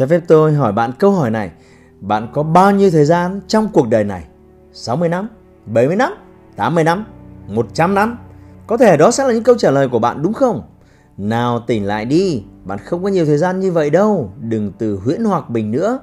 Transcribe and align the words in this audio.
Cho 0.00 0.06
phép 0.06 0.20
tôi 0.28 0.52
hỏi 0.52 0.72
bạn 0.72 0.92
câu 0.98 1.10
hỏi 1.10 1.30
này. 1.30 1.50
Bạn 2.00 2.28
có 2.32 2.42
bao 2.42 2.72
nhiêu 2.72 2.90
thời 2.90 3.04
gian 3.04 3.40
trong 3.48 3.68
cuộc 3.72 3.88
đời 3.88 4.04
này? 4.04 4.24
60 4.72 5.08
năm, 5.08 5.28
70 5.66 5.96
năm, 5.96 6.12
80 6.56 6.84
năm, 6.84 7.04
100 7.48 7.94
năm? 7.94 8.18
Có 8.66 8.76
thể 8.76 8.96
đó 8.96 9.10
sẽ 9.10 9.24
là 9.24 9.32
những 9.32 9.42
câu 9.42 9.54
trả 9.58 9.70
lời 9.70 9.88
của 9.88 9.98
bạn 9.98 10.22
đúng 10.22 10.32
không? 10.32 10.62
Nào 11.16 11.60
tỉnh 11.66 11.86
lại 11.86 12.04
đi, 12.04 12.42
bạn 12.64 12.78
không 12.78 13.02
có 13.02 13.08
nhiều 13.08 13.26
thời 13.26 13.38
gian 13.38 13.60
như 13.60 13.72
vậy 13.72 13.90
đâu, 13.90 14.32
đừng 14.40 14.72
từ 14.78 15.00
huyễn 15.04 15.24
hoặc 15.24 15.50
bình 15.50 15.70
nữa. 15.70 15.98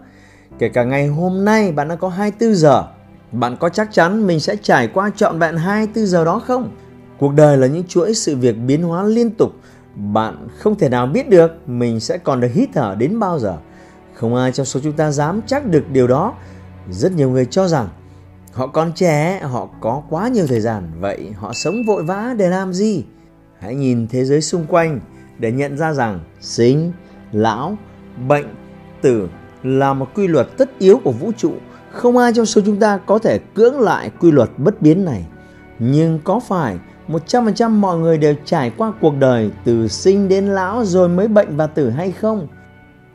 Kể 0.60 0.70
cả 0.70 0.84
ngày 0.84 1.08
hôm 1.08 1.46
nay 1.46 1.72
bạn 1.72 1.88
đã 1.88 1.96
có 1.96 2.10
24 2.10 2.56
giờ, 2.56 2.84
bạn 3.32 3.58
có 3.60 3.70
chắc 3.70 3.90
chắn 3.92 4.28
mình 4.28 4.40
sẽ 4.40 4.56
trải 4.56 4.88
qua 4.88 5.12
trọn 5.16 5.40
vẹn 5.40 5.58
24 5.58 6.06
giờ 6.06 6.26
đó 6.26 6.40
không? 6.40 6.72
Cuộc 7.20 7.34
đời 7.34 7.58
là 7.58 7.68
những 7.68 7.84
chuỗi 7.84 8.14
sự 8.14 8.36
việc 8.36 8.54
biến 8.68 8.84
hóa 8.84 9.04
liên 9.04 9.30
tục, 9.30 9.52
bạn 9.96 10.48
không 10.58 10.76
thể 10.76 10.90
nào 10.90 11.08
biết 11.08 11.30
được 11.30 11.70
mình 11.70 12.00
sẽ 12.00 12.18
còn 12.18 12.42
được 12.42 12.52
hít 12.54 12.70
thở 12.74 12.96
đến 13.00 13.20
bao 13.20 13.40
giờ. 13.40 13.58
Không 14.18 14.36
ai 14.36 14.52
trong 14.52 14.66
số 14.66 14.80
chúng 14.84 14.94
ta 14.94 15.12
dám 15.12 15.42
chắc 15.48 15.66
được 15.66 15.84
điều 15.92 16.08
đó. 16.08 16.34
Rất 16.90 17.12
nhiều 17.12 17.30
người 17.30 17.46
cho 17.46 17.68
rằng 17.68 17.90
họ 18.54 18.68
còn 18.68 18.92
trẻ, 18.94 19.40
họ 19.44 19.70
có 19.82 20.02
quá 20.10 20.28
nhiều 20.28 20.48
thời 20.48 20.62
gian, 20.62 20.92
vậy 21.00 21.32
họ 21.38 21.54
sống 21.54 21.76
vội 21.88 22.04
vã 22.04 22.34
để 22.38 22.50
làm 22.50 22.74
gì? 22.74 23.04
Hãy 23.60 23.76
nhìn 23.76 24.08
thế 24.08 24.26
giới 24.26 24.42
xung 24.42 24.66
quanh 24.66 25.00
để 25.40 25.52
nhận 25.52 25.78
ra 25.78 25.94
rằng 25.94 26.20
sinh, 26.42 26.92
lão, 27.32 27.78
bệnh, 28.28 28.46
tử 29.02 29.30
là 29.64 29.94
một 29.94 30.08
quy 30.16 30.28
luật 30.28 30.48
tất 30.58 30.80
yếu 30.80 31.00
của 31.04 31.12
vũ 31.12 31.32
trụ. 31.38 31.52
Không 31.92 32.18
ai 32.18 32.34
trong 32.34 32.46
số 32.46 32.62
chúng 32.66 32.80
ta 32.80 32.98
có 32.98 33.20
thể 33.20 33.40
cưỡng 33.56 33.80
lại 33.80 34.12
quy 34.20 34.32
luật 34.32 34.50
bất 34.58 34.82
biến 34.82 35.06
này. 35.06 35.26
Nhưng 35.80 36.20
có 36.24 36.40
phải 36.48 36.78
100% 37.08 37.70
mọi 37.70 37.98
người 37.98 38.18
đều 38.18 38.36
trải 38.46 38.72
qua 38.78 38.94
cuộc 39.02 39.14
đời 39.20 39.52
từ 39.66 39.88
sinh 39.88 40.28
đến 40.28 40.48
lão 40.48 40.86
rồi 40.86 41.10
mới 41.10 41.28
bệnh 41.28 41.58
và 41.58 41.68
tử 41.68 41.90
hay 41.90 42.12
không? 42.12 42.48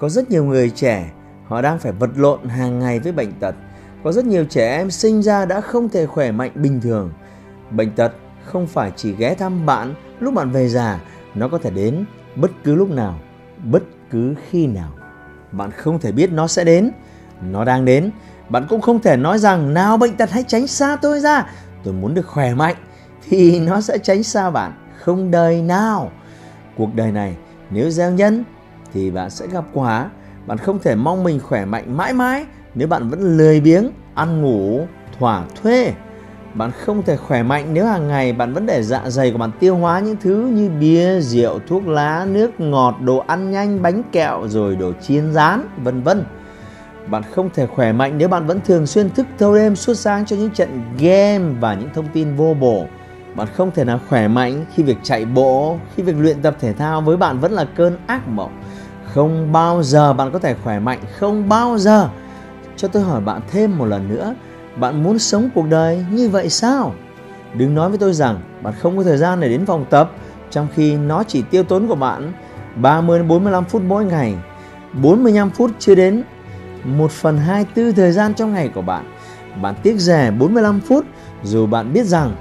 Có 0.03 0.08
rất 0.08 0.31
nhiều 0.31 0.45
người 0.45 0.70
trẻ 0.70 1.11
họ 1.47 1.62
đang 1.62 1.78
phải 1.78 1.92
vật 1.92 2.11
lộn 2.17 2.45
hàng 2.48 2.78
ngày 2.78 3.00
với 3.00 3.12
bệnh 3.12 3.33
tật. 3.33 3.55
Có 4.05 4.12
rất 4.12 4.25
nhiều 4.25 4.45
trẻ 4.45 4.77
em 4.77 4.91
sinh 4.91 5.22
ra 5.22 5.45
đã 5.45 5.61
không 5.61 5.89
thể 5.89 6.06
khỏe 6.06 6.31
mạnh 6.31 6.50
bình 6.55 6.81
thường. 6.81 7.12
Bệnh 7.70 7.91
tật 7.91 8.12
không 8.45 8.67
phải 8.67 8.92
chỉ 8.97 9.14
ghé 9.14 9.34
thăm 9.34 9.67
bạn 9.67 9.95
lúc 10.20 10.34
bạn 10.34 10.50
về 10.50 10.69
già, 10.69 11.00
nó 11.34 11.48
có 11.48 11.58
thể 11.58 11.70
đến 11.70 12.05
bất 12.36 12.50
cứ 12.64 12.75
lúc 12.75 12.91
nào, 12.91 13.19
bất 13.64 13.83
cứ 14.11 14.34
khi 14.50 14.67
nào. 14.67 14.92
Bạn 15.53 15.70
không 15.70 15.98
thể 15.98 16.12
biết 16.12 16.33
nó 16.33 16.47
sẽ 16.47 16.64
đến, 16.64 16.91
nó 17.50 17.64
đang 17.64 17.84
đến. 17.84 18.11
Bạn 18.48 18.67
cũng 18.69 18.80
không 18.80 19.00
thể 19.00 19.17
nói 19.17 19.39
rằng 19.39 19.75
nào 19.75 19.97
bệnh 19.97 20.17
tật 20.17 20.30
hãy 20.30 20.45
tránh 20.48 20.67
xa 20.67 20.97
tôi 21.03 21.20
ra, 21.20 21.47
tôi 21.84 21.95
muốn 21.95 22.14
được 22.14 22.27
khỏe 22.27 22.55
mạnh 22.55 22.77
thì 23.28 23.61
nó 23.61 23.80
sẽ 23.80 23.98
tránh 23.98 24.23
xa 24.23 24.50
bạn 24.50 24.73
không 24.98 25.30
đời 25.30 25.62
nào. 25.62 26.12
Cuộc 26.77 26.95
đời 26.95 27.12
này 27.12 27.36
nếu 27.70 27.91
gieo 27.91 28.11
nhân 28.11 28.45
thì 28.94 29.10
bạn 29.10 29.30
sẽ 29.30 29.46
gặp 29.46 29.64
quả. 29.72 30.10
Bạn 30.46 30.58
không 30.58 30.78
thể 30.78 30.94
mong 30.94 31.24
mình 31.24 31.40
khỏe 31.40 31.64
mạnh 31.64 31.96
mãi 31.96 32.12
mãi 32.12 32.46
nếu 32.74 32.89
bạn 32.89 33.08
vẫn 33.08 33.36
lười 33.36 33.61
biếng, 33.61 33.90
ăn 34.14 34.42
ngủ, 34.42 34.86
thỏa 35.18 35.44
thuê. 35.62 35.92
Bạn 36.55 36.70
không 36.70 37.02
thể 37.02 37.17
khỏe 37.17 37.42
mạnh 37.42 37.67
nếu 37.72 37.86
hàng 37.86 38.08
ngày 38.08 38.33
bạn 38.33 38.55
vẫn 38.55 38.67
để 38.67 38.83
dạ 38.83 39.02
dày 39.06 39.30
của 39.30 39.39
bạn 39.39 39.50
tiêu 39.61 39.77
hóa 39.77 40.00
những 40.00 40.17
thứ 40.20 40.50
như 40.55 40.70
bia, 40.80 41.20
rượu, 41.20 41.58
thuốc 41.68 41.86
lá, 41.86 42.27
nước 42.28 42.61
ngọt, 42.61 42.96
đồ 43.00 43.18
ăn 43.18 43.50
nhanh, 43.50 43.83
bánh 43.83 44.02
kẹo 44.12 44.48
rồi 44.48 44.77
đồ 44.77 44.92
chiên 45.02 45.33
rán, 45.33 45.68
vân 45.84 46.02
vân. 46.02 46.24
Bạn 47.06 47.22
không 47.34 47.50
thể 47.55 47.67
khỏe 47.67 47.92
mạnh 47.92 48.18
nếu 48.18 48.28
bạn 48.28 48.46
vẫn 48.46 48.61
thường 48.64 48.86
xuyên 48.86 49.11
thức 49.11 49.27
thâu 49.38 49.55
đêm 49.55 49.77
suốt 49.77 49.94
sáng 49.94 50.27
cho 50.27 50.36
những 50.36 50.50
trận 50.50 50.83
game 50.98 51.44
và 51.61 51.74
những 51.74 51.88
thông 51.94 52.08
tin 52.12 52.36
vô 52.36 52.55
bổ. 52.61 52.86
Bạn 53.34 53.48
không 53.55 53.70
thể 53.70 53.84
nào 53.84 54.00
khỏe 54.08 54.28
mạnh 54.28 54.64
khi 54.74 54.83
việc 54.83 54.98
chạy 55.02 55.24
bộ, 55.24 55.78
khi 55.96 56.02
việc 56.02 56.17
luyện 56.18 56.42
tập 56.42 56.56
thể 56.61 56.72
thao 56.72 57.00
với 57.00 57.17
bạn 57.17 57.38
vẫn 57.38 57.52
là 57.52 57.64
cơn 57.77 57.96
ác 58.06 58.28
mộng. 58.28 58.62
Không 59.14 59.52
bao 59.52 59.83
giờ 59.83 60.12
bạn 60.12 60.30
có 60.33 60.39
thể 60.39 60.55
khỏe 60.64 60.78
mạnh, 60.78 61.00
không 61.18 61.48
bao 61.48 61.78
giờ. 61.78 62.08
Cho 62.77 62.89
tôi 62.89 63.02
hỏi 63.02 63.20
bạn 63.20 63.40
thêm 63.50 63.78
một 63.78 63.84
lần 63.84 64.08
nữa, 64.08 64.34
bạn 64.77 65.02
muốn 65.02 65.18
sống 65.18 65.48
cuộc 65.55 65.67
đời 65.68 66.06
như 66.11 66.28
vậy 66.28 66.48
sao? 66.48 66.95
Đừng 67.55 67.74
nói 67.74 67.89
với 67.89 67.98
tôi 67.98 68.12
rằng 68.12 68.40
bạn 68.62 68.74
không 68.78 68.96
có 68.96 69.02
thời 69.02 69.17
gian 69.17 69.40
để 69.40 69.48
đến 69.48 69.67
phòng 69.67 69.84
tập, 69.90 70.11
trong 70.50 70.68
khi 70.74 70.96
nó 70.96 71.24
chỉ 71.28 71.42
tiêu 71.42 71.62
tốn 71.62 71.86
của 71.89 71.95
bạn 71.95 72.33
30 72.77 73.18
đến 73.18 73.28
45 73.28 73.64
phút 73.64 73.83
mỗi 73.83 74.05
ngày. 74.05 74.34
45 75.02 75.50
phút 75.50 75.70
chưa 75.79 75.94
đến 75.94 76.23
1 76.84 77.11
phần 77.11 77.39
24 77.39 77.92
thời 77.92 78.12
gian 78.12 78.34
trong 78.34 78.52
ngày 78.52 78.68
của 78.68 78.83
bạn. 78.83 79.05
Bạn 79.62 79.74
tiếc 79.83 79.98
rẻ 79.98 80.30
45 80.30 80.80
phút 80.80 81.05
dù 81.42 81.67
bạn 81.67 81.92
biết 81.92 82.06
rằng 82.06 82.36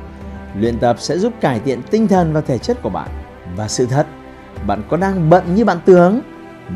luyện 0.59 0.80
tập 0.80 0.96
sẽ 1.00 1.18
giúp 1.18 1.34
cải 1.42 1.59
thiện 1.59 1.82
tinh 1.82 2.08
thần 2.08 2.34
và 2.34 2.42
thể 2.42 2.58
chất 2.58 2.82
của 2.82 2.90
bạn. 2.90 3.09
Và 3.56 3.68
sự 3.68 3.86
thật, 3.86 4.08
bạn 4.68 4.82
có 4.90 4.98
đang 4.98 5.30
bận 5.30 5.56
như 5.56 5.66
bạn 5.66 5.78
tưởng 5.86 6.22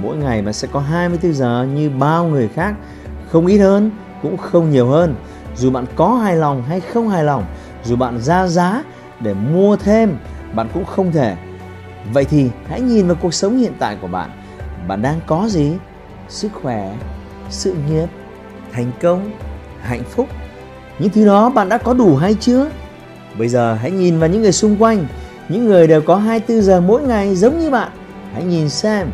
mỗi 0.01 0.17
ngày 0.17 0.41
bạn 0.41 0.53
sẽ 0.53 0.67
có 0.72 0.79
24 0.79 1.33
giờ 1.33 1.67
như 1.73 1.89
bao 1.89 2.25
người 2.25 2.47
khác, 2.47 2.75
không 3.29 3.45
ít 3.45 3.57
hơn 3.57 3.91
cũng 4.22 4.38
không 4.38 4.72
nhiều 4.72 4.88
hơn. 4.88 5.16
Dù 5.56 5.72
bạn 5.72 5.85
có 5.95 6.13
hài 6.13 6.35
lòng 6.35 6.63
hay 6.63 6.79
không 6.79 7.09
hài 7.09 7.23
lòng, 7.23 7.45
dù 7.83 7.95
bạn 7.95 8.22
ra 8.22 8.47
giá 8.47 8.83
để 9.19 9.33
mua 9.33 9.75
thêm, 9.75 10.17
bạn 10.53 10.67
cũng 10.73 10.85
không 10.85 11.11
thể. 11.11 11.35
Vậy 12.13 12.25
thì 12.25 12.50
hãy 12.69 12.81
nhìn 12.81 13.07
vào 13.07 13.17
cuộc 13.22 13.33
sống 13.33 13.57
hiện 13.57 13.73
tại 13.79 13.97
của 14.01 14.07
bạn. 14.07 14.29
Bạn 14.88 15.01
đang 15.01 15.19
có 15.28 15.47
gì? 15.50 15.72
Sức 16.29 16.51
khỏe, 16.62 16.94
sự 17.50 17.75
nghiệp, 17.89 18.07
thành 18.72 18.91
công, 19.01 19.31
hạnh 19.81 20.03
phúc. 20.03 20.27
Những 21.00 21.09
thứ 21.09 21.25
đó 21.25 21.50
bạn 21.50 21.69
đã 21.69 21.77
có 21.77 21.94
đủ 21.94 22.16
hay 22.16 22.33
chưa? 22.33 22.69
Bây 23.38 23.47
giờ 23.47 23.73
hãy 23.73 23.91
nhìn 23.91 24.19
vào 24.19 24.29
những 24.29 24.41
người 24.41 24.51
xung 24.51 24.77
quanh, 24.77 25.06
những 25.50 25.66
người 25.66 25.88
đều 25.88 26.01
có 26.01 26.16
24 26.16 26.62
giờ 26.62 26.81
mỗi 26.81 27.01
ngày 27.01 27.35
giống 27.35 27.59
như 27.59 27.69
bạn. 27.69 27.91
Hãy 28.33 28.44
nhìn 28.44 28.69
xem 28.69 29.07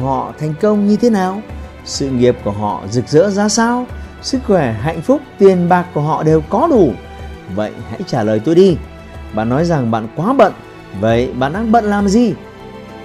họ 0.00 0.32
thành 0.38 0.54
công 0.60 0.86
như 0.86 0.96
thế 0.96 1.10
nào? 1.10 1.42
Sự 1.84 2.10
nghiệp 2.10 2.36
của 2.44 2.50
họ 2.50 2.82
rực 2.90 3.08
rỡ 3.08 3.30
ra 3.30 3.48
sao? 3.48 3.86
Sức 4.22 4.38
khỏe, 4.46 4.72
hạnh 4.72 5.00
phúc, 5.02 5.20
tiền 5.38 5.68
bạc 5.68 5.86
của 5.94 6.00
họ 6.00 6.22
đều 6.22 6.40
có 6.40 6.66
đủ. 6.70 6.92
Vậy 7.54 7.72
hãy 7.90 8.00
trả 8.06 8.22
lời 8.22 8.40
tôi 8.44 8.54
đi. 8.54 8.76
Bạn 9.34 9.48
nói 9.48 9.64
rằng 9.64 9.90
bạn 9.90 10.08
quá 10.16 10.32
bận. 10.32 10.52
Vậy 11.00 11.32
bạn 11.32 11.52
đang 11.52 11.72
bận 11.72 11.84
làm 11.84 12.08
gì? 12.08 12.34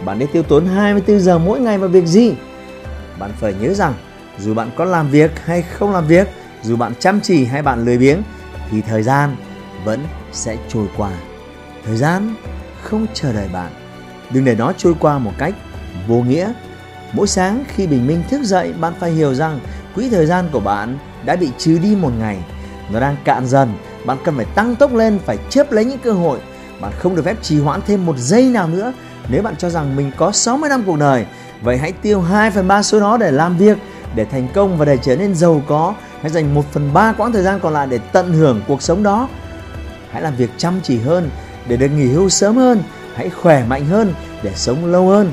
Bạn 0.06 0.20
đã 0.20 0.26
tiêu 0.34 0.44
tốn 0.44 0.66
24 0.66 1.20
giờ 1.20 1.38
mỗi 1.38 1.60
ngày 1.60 1.78
vào 1.78 1.90
việc 1.90 2.06
gì? 2.06 2.34
Bạn 3.20 3.32
phải 3.40 3.54
nhớ 3.62 3.74
rằng, 3.74 3.94
dù 4.40 4.54
bạn 4.54 4.70
có 4.78 4.86
làm 4.86 5.10
việc 5.10 5.46
hay 5.46 5.62
không 5.62 5.92
làm 5.92 6.08
việc, 6.08 6.28
dù 6.64 6.76
bạn 6.76 6.94
chăm 7.00 7.22
chỉ 7.22 7.46
hay 7.46 7.62
bạn 7.62 7.86
lười 7.86 7.98
biếng, 7.98 8.22
thì 8.72 8.82
thời 8.82 9.04
gian 9.04 9.36
vẫn 9.86 10.00
sẽ 10.32 10.58
trôi 10.68 10.86
qua. 10.98 11.12
Thời 11.86 11.98
gian 11.98 12.36
không 12.82 13.06
chờ 13.14 13.34
đợi 13.34 13.48
bạn. 13.54 13.72
Đừng 14.30 14.46
để 14.46 14.56
nó 14.56 14.74
trôi 14.78 14.94
qua 15.00 15.20
một 15.20 15.32
cách 15.38 15.54
vô 16.08 16.16
nghĩa. 16.16 16.54
Mỗi 17.14 17.28
sáng 17.28 17.64
khi 17.68 17.88
bình 17.88 18.08
minh 18.08 18.24
thức 18.30 18.42
dậy, 18.44 18.74
bạn 18.74 18.94
phải 19.00 19.12
hiểu 19.12 19.34
rằng 19.34 19.59
quỹ 19.96 20.09
thời 20.09 20.25
gian 20.25 20.50
của 20.52 20.59
bạn 20.59 20.97
đã 21.25 21.36
bị 21.36 21.50
trừ 21.58 21.80
đi 21.84 21.96
một 21.96 22.12
ngày. 22.20 22.38
Nó 22.92 23.00
đang 23.00 23.16
cạn 23.24 23.47
dần, 23.47 23.74
bạn 24.06 24.18
cần 24.24 24.36
phải 24.36 24.46
tăng 24.46 24.75
tốc 24.75 24.94
lên, 24.94 25.19
phải 25.25 25.38
chớp 25.50 25.72
lấy 25.72 25.86
những 25.86 26.00
cơ 26.00 26.12
hội. 26.12 26.40
Bạn 26.81 26.92
không 27.00 27.16
được 27.16 27.25
phép 27.25 27.38
trì 27.42 27.60
hoãn 27.60 27.81
thêm 27.88 28.06
một 28.06 28.18
giây 28.18 28.44
nào 28.44 28.68
nữa. 28.68 28.94
Nếu 29.30 29.42
bạn 29.42 29.56
cho 29.56 29.69
rằng 29.69 29.95
mình 29.95 30.12
có 30.18 30.31
60 30.31 30.69
năm 30.69 30.84
cuộc 30.86 31.00
đời, 31.00 31.25
vậy 31.62 31.78
hãy 31.78 31.92
tiêu 31.92 32.22
2 32.22 32.51
phần 32.51 32.68
3 32.68 32.84
số 32.84 33.00
đó 33.00 33.18
để 33.18 33.31
làm 33.31 33.57
việc, 33.57 33.78
để 34.16 34.25
thành 34.25 34.48
công 34.54 34.78
và 34.78 34.86
để 34.86 34.98
trở 34.98 35.16
nên 35.16 35.36
giàu 35.36 35.62
có. 35.68 35.94
Hãy 36.22 36.31
dành 36.31 36.54
1 36.54 36.66
phần 36.72 36.94
3 36.94 37.13
quãng 37.13 37.31
thời 37.31 37.44
gian 37.44 37.60
còn 37.60 37.74
lại 37.74 37.88
để 37.89 37.98
tận 37.98 38.34
hưởng 38.34 38.62
cuộc 38.68 38.81
sống 38.81 39.04
đó. 39.04 39.30
Hãy 40.12 40.22
làm 40.22 40.36
việc 40.36 40.50
chăm 40.57 40.80
chỉ 40.84 41.00
hơn, 41.00 41.30
để 41.68 41.78
được 41.78 41.88
nghỉ 41.88 42.07
hưu 42.07 42.30
sớm 42.30 42.56
hơn. 42.56 42.84
Hãy 43.16 43.30
khỏe 43.30 43.66
mạnh 43.68 43.86
hơn, 43.86 44.13
để 44.44 44.51
sống 44.56 44.86
lâu 44.86 45.07
hơn. 45.07 45.31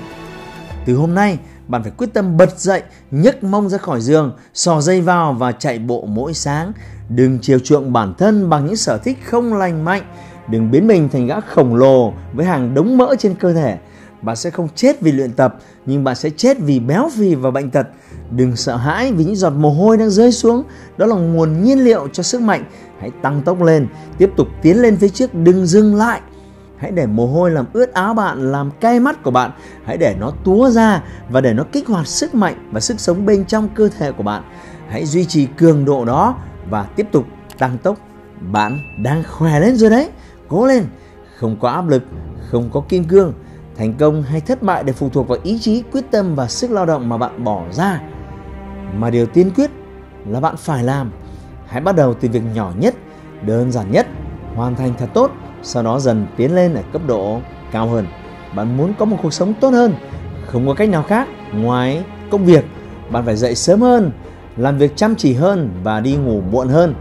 Từ 0.87 0.95
hôm 0.95 1.15
nay, 1.15 1.39
bạn 1.69 1.83
phải 1.83 1.93
quyết 1.97 2.15
tâm 2.15 2.37
bật 2.37 2.59
dậy, 2.59 2.83
nhấc 3.11 3.45
mông 3.45 3.69
ra 3.69 3.79
khỏi 3.79 4.01
giường, 4.01 4.37
sò 4.55 4.81
dây 4.81 5.01
vào 5.01 5.33
và 5.33 5.53
chạy 5.53 5.79
bộ 5.79 6.07
mỗi 6.07 6.35
sáng. 6.35 6.73
Đừng 7.09 7.39
chiều 7.43 7.59
chuộng 7.59 7.93
bản 7.93 8.15
thân 8.19 8.51
bằng 8.51 8.67
những 8.67 8.77
sở 8.77 8.99
thích 8.99 9.19
không 9.25 9.55
lành 9.55 9.85
mạnh. 9.85 10.03
Đừng 10.49 10.71
biến 10.71 10.87
mình 10.87 11.09
thành 11.09 11.27
gã 11.27 11.41
khổng 11.41 11.75
lồ 11.75 12.13
với 12.33 12.47
hàng 12.47 12.75
đống 12.75 12.99
mỡ 12.99 13.15
trên 13.19 13.35
cơ 13.35 13.53
thể. 13.53 13.79
Bạn 14.23 14.37
sẽ 14.37 14.51
không 14.51 14.69
chết 14.75 15.01
vì 15.01 15.13
luyện 15.13 15.33
tập, 15.33 15.57
nhưng 15.87 16.05
bạn 16.05 16.17
sẽ 16.17 16.31
chết 16.31 16.59
vì 16.61 16.81
béo 16.81 17.09
phì 17.17 17.35
và 17.35 17.51
bệnh 17.51 17.71
tật. 17.71 17.87
Đừng 18.31 18.57
sợ 18.57 18.77
hãi 18.77 19.13
vì 19.13 19.25
những 19.25 19.37
giọt 19.37 19.51
mồ 19.51 19.71
hôi 19.71 19.97
đang 19.97 20.11
rơi 20.11 20.33
xuống. 20.33 20.63
Đó 20.97 21.07
là 21.07 21.17
nguồn 21.17 21.63
nhiên 21.63 21.85
liệu 21.85 22.09
cho 22.13 22.23
sức 22.23 22.41
mạnh. 22.41 22.65
Hãy 23.01 23.11
tăng 23.23 23.43
tốc 23.43 23.63
lên, 23.63 23.89
tiếp 24.19 24.31
tục 24.37 24.49
tiến 24.63 24.83
lên 24.83 24.97
phía 24.97 25.09
trước, 25.09 25.35
đừng 25.35 25.67
dừng 25.67 25.95
lại. 25.95 26.21
Hãy 26.79 26.91
để 26.91 27.07
mồ 27.07 27.27
hôi 27.27 27.51
làm 27.51 27.67
ướt 27.73 27.95
áo 27.95 28.15
bạn, 28.15 28.53
làm 28.53 28.71
cay 28.71 29.01
mắt 29.01 29.23
của 29.23 29.31
bạn. 29.31 29.51
Hãy 29.85 29.97
để 29.97 30.17
nó 30.21 30.33
túa 30.45 30.71
ra 30.71 31.03
và 31.31 31.41
để 31.41 31.53
nó 31.53 31.65
kích 31.73 31.89
hoạt 31.89 32.07
sức 32.07 32.35
mạnh 32.35 32.71
và 32.73 32.81
sức 32.81 33.01
sống 33.01 33.27
bên 33.27 33.45
trong 33.45 33.69
cơ 33.69 33.89
thể 33.99 34.13
của 34.13 34.23
bạn. 34.23 34.43
Hãy 34.89 35.05
duy 35.07 35.25
trì 35.25 35.47
cường 35.47 35.85
độ 35.85 36.05
đó 36.05 36.37
và 36.71 36.83
tiếp 36.83 37.07
tục 37.13 37.25
tăng 37.59 37.79
tốc. 37.79 37.97
Bạn 38.53 38.79
đang 39.03 39.23
khỏe 39.23 39.61
lên 39.61 39.77
rồi 39.77 39.91
đấy. 39.91 40.11
Cố 40.49 40.67
lên. 40.67 40.85
Không 41.37 41.57
có 41.61 41.69
áp 41.69 41.89
lực, 41.89 42.03
không 42.51 42.71
có 42.73 42.83
kim 42.89 43.05
cương. 43.05 43.33
Thành 43.77 43.95
công 43.95 44.23
hay 44.23 44.41
thất 44.41 44.63
bại 44.63 44.85
đều 44.85 44.95
phụ 44.95 45.09
thuộc 45.09 45.29
vào 45.29 45.39
ý 45.43 45.59
chí, 45.59 45.83
quyết 45.93 46.05
tâm 46.11 46.35
và 46.35 46.49
sức 46.49 46.71
lao 46.71 46.87
động 46.87 47.09
mà 47.09 47.19
bạn 47.19 47.45
bỏ 47.45 47.63
ra. 47.73 48.01
Mà 48.95 49.11
điều 49.11 49.27
tiên 49.27 49.51
quyết 49.57 49.71
là 50.27 50.41
bạn 50.41 50.57
phải 50.57 50.85
làm. 50.85 51.11
Hãy 51.67 51.81
bắt 51.81 51.97
đầu 51.97 52.15
từ 52.15 52.29
việc 52.33 52.43
nhỏ 52.55 52.73
nhất, 52.79 52.95
đơn 53.43 53.73
giản 53.73 53.91
nhất, 53.91 54.07
hoàn 54.55 54.77
thành 54.77 54.95
thật 54.99 55.09
tốt 55.15 55.31
sau 55.63 55.83
đó 55.83 55.99
dần 55.99 56.27
tiến 56.37 56.55
lên 56.55 56.75
ở 56.75 56.83
cấp 56.93 57.03
độ 57.07 57.41
cao 57.73 57.87
hơn. 57.87 58.07
Bạn 58.55 58.77
muốn 58.77 58.95
có 58.99 59.05
một 59.05 59.17
cuộc 59.23 59.33
sống 59.33 59.55
tốt 59.61 59.71
hơn, 59.71 59.95
không 60.47 60.67
có 60.67 60.75
cách 60.75 60.89
nào 60.89 61.03
khác 61.03 61.29
ngoài 61.53 62.05
công 62.31 62.45
việc. 62.45 62.65
Bạn 63.11 63.25
phải 63.25 63.37
dậy 63.37 63.55
sớm 63.55 63.81
hơn, 63.81 64.11
làm 64.57 64.79
việc 64.79 64.97
chăm 64.97 65.15
chỉ 65.15 65.35
hơn 65.35 65.71
và 65.83 66.01
đi 66.01 66.17
ngủ 66.17 66.41
muộn 66.51 66.69
hơn. 66.69 66.95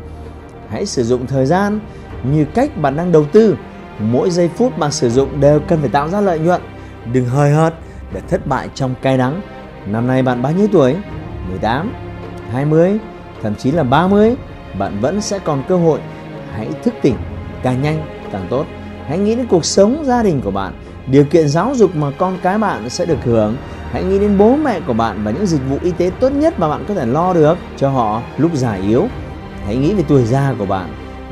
Hãy 0.69 0.85
sử 0.85 1.03
dụng 1.03 1.27
thời 1.27 1.45
gian 1.45 1.79
như 2.23 2.45
cách 2.45 2.77
bạn 2.81 2.95
đang 2.95 3.11
đầu 3.11 3.25
tư. 3.25 3.57
Mỗi 3.99 4.29
giây 4.29 4.47
phút 4.47 4.77
bạn 4.77 4.91
sử 4.91 5.09
dụng 5.09 5.39
đều 5.39 5.59
cần 5.59 5.79
phải 5.79 5.89
tạo 5.89 6.09
ra 6.09 6.21
lợi 6.21 6.39
nhuận. 6.39 6.61
Đừng 7.13 7.25
hời 7.25 7.51
hợt 7.51 7.73
để 8.13 8.21
thất 8.29 8.47
bại 8.47 8.69
trong 8.73 8.95
cay 9.01 9.17
đắng. 9.17 9.41
Năm 9.85 10.07
nay 10.07 10.21
bạn 10.21 10.41
bao 10.41 10.51
nhiêu 10.51 10.67
tuổi? 10.71 10.95
18, 11.49 11.93
20, 12.51 12.97
thậm 13.41 13.55
chí 13.55 13.71
là 13.71 13.83
30, 13.83 14.35
bạn 14.79 14.99
vẫn 15.01 15.21
sẽ 15.21 15.39
còn 15.39 15.63
cơ 15.67 15.77
hội. 15.77 15.99
Hãy 16.51 16.67
thức 16.83 16.93
tỉnh 17.01 17.15
càng 17.63 17.81
nhanh 17.81 18.14
càng 18.31 18.47
tốt. 18.49 18.65
Hãy 19.07 19.17
nghĩ 19.17 19.35
đến 19.35 19.45
cuộc 19.49 19.65
sống 19.65 20.03
gia 20.05 20.23
đình 20.23 20.41
của 20.41 20.51
bạn, 20.51 20.73
điều 21.07 21.23
kiện 21.23 21.47
giáo 21.47 21.75
dục 21.75 21.95
mà 21.95 22.11
con 22.17 22.37
cái 22.41 22.57
bạn 22.57 22.89
sẽ 22.89 23.05
được 23.05 23.23
hưởng. 23.23 23.55
Hãy 23.91 24.03
nghĩ 24.03 24.19
đến 24.19 24.37
bố 24.37 24.55
mẹ 24.55 24.79
của 24.87 24.93
bạn 24.93 25.21
và 25.23 25.31
những 25.31 25.45
dịch 25.45 25.61
vụ 25.69 25.77
y 25.81 25.91
tế 25.91 26.11
tốt 26.19 26.29
nhất 26.29 26.59
mà 26.59 26.69
bạn 26.69 26.85
có 26.87 26.93
thể 26.93 27.05
lo 27.05 27.33
được 27.33 27.57
cho 27.77 27.89
họ 27.89 28.21
lúc 28.37 28.51
già 28.53 28.73
yếu. 28.73 29.07
Hãy 29.65 29.75
nghĩ 29.75 29.93
về 29.93 30.03
tuổi 30.07 30.23
già 30.23 30.53
của 30.59 30.65
bạn 30.65 30.89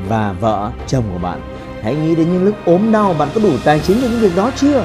và 0.08 0.34
vợ, 0.40 0.70
chồng 0.86 1.04
của 1.12 1.18
bạn. 1.18 1.40
Hãy 1.82 1.94
nghĩ 1.94 2.14
đến 2.14 2.32
những 2.32 2.44
lúc 2.44 2.54
ốm 2.64 2.92
đau 2.92 3.14
bạn 3.18 3.28
có 3.34 3.40
đủ 3.40 3.50
tài 3.64 3.80
chính 3.80 4.00
cho 4.02 4.08
những 4.10 4.20
việc 4.20 4.36
đó 4.36 4.50
chưa? 4.56 4.84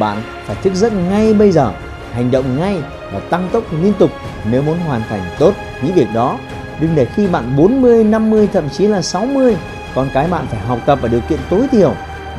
Bạn 0.00 0.22
phải 0.46 0.56
thức 0.62 0.74
giấc 0.74 0.92
ngay 0.92 1.34
bây 1.34 1.52
giờ, 1.52 1.72
hành 2.12 2.30
động 2.30 2.60
ngay 2.60 2.76
và 3.12 3.20
tăng 3.20 3.48
tốc 3.52 3.64
liên 3.82 3.92
tục 3.98 4.10
nếu 4.50 4.62
muốn 4.62 4.78
hoàn 4.78 5.02
thành 5.08 5.20
tốt 5.38 5.54
những 5.82 5.94
việc 5.94 6.08
đó. 6.14 6.38
Đừng 6.80 6.90
để 6.94 7.04
khi 7.04 7.26
bạn 7.26 7.56
40, 7.56 8.04
50 8.04 8.48
thậm 8.52 8.68
chí 8.68 8.86
là 8.86 9.02
60 9.02 9.56
con 9.94 10.08
cái 10.14 10.28
bạn 10.28 10.46
phải 10.50 10.60
học 10.60 10.78
tập 10.86 10.98
ở 11.02 11.08
điều 11.08 11.20
kiện 11.20 11.38
tối 11.50 11.66
thiểu. 11.72 11.94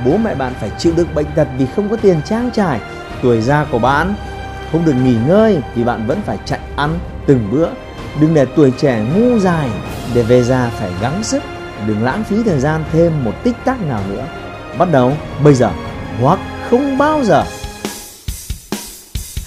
Bố 0.05 0.17
mẹ 0.17 0.35
bạn 0.35 0.53
phải 0.59 0.71
chịu 0.79 0.93
đựng 0.95 1.15
bệnh 1.15 1.25
tật 1.35 1.47
vì 1.57 1.65
không 1.75 1.89
có 1.89 1.95
tiền 1.95 2.21
trang 2.25 2.49
trải. 2.53 2.79
Tuổi 3.21 3.41
già 3.41 3.65
của 3.71 3.79
bạn 3.79 4.15
không 4.71 4.85
được 4.85 4.95
nghỉ 5.03 5.15
ngơi 5.27 5.61
vì 5.75 5.83
bạn 5.83 6.07
vẫn 6.07 6.21
phải 6.25 6.37
chạy 6.45 6.59
ăn 6.75 6.99
từng 7.27 7.47
bữa. 7.51 7.67
Đừng 8.21 8.33
để 8.33 8.45
tuổi 8.55 8.71
trẻ 8.77 9.03
ngu 9.15 9.39
dài 9.39 9.69
để 10.13 10.23
về 10.23 10.43
già 10.43 10.71
phải 10.79 10.91
gắng 11.01 11.23
sức. 11.23 11.43
Đừng 11.87 12.03
lãng 12.03 12.23
phí 12.23 12.35
thời 12.45 12.59
gian 12.59 12.83
thêm 12.91 13.23
một 13.23 13.33
tích 13.43 13.55
tắc 13.65 13.81
nào 13.81 14.01
nữa. 14.09 14.25
Bắt 14.77 14.91
đầu 14.91 15.13
bây 15.43 15.53
giờ 15.53 15.69
hoặc 16.21 16.39
không 16.69 16.97
bao 16.97 17.23
giờ. 17.23 17.43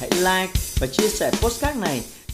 Hãy 0.01 0.11
like 0.11 0.53
và 0.81 0.87
chia 0.93 1.09
sẻ 1.09 1.31
postcard 1.43 1.79
này 1.79 2.03